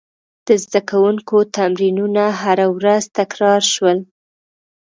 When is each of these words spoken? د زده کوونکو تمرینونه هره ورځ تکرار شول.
د 0.47 0.49
زده 0.63 0.81
کوونکو 0.89 1.35
تمرینونه 1.57 2.23
هره 2.41 2.67
ورځ 2.77 3.03
تکرار 3.19 3.61
شول. 3.73 3.97